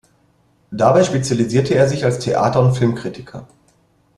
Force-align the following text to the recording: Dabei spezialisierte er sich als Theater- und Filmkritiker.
Dabei 0.71 1.03
spezialisierte 1.03 1.75
er 1.75 1.87
sich 1.87 2.03
als 2.05 2.17
Theater- 2.17 2.61
und 2.63 2.73
Filmkritiker. 2.75 3.47